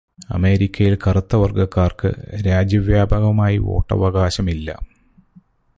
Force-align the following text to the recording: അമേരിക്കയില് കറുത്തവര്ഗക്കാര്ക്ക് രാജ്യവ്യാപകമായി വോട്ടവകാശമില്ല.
അമേരിക്കയില് 0.29 0.97
കറുത്തവര്ഗക്കാര്ക്ക് 1.07 2.09
രാജ്യവ്യാപകമായി 2.47 3.57
വോട്ടവകാശമില്ല. 3.57 4.69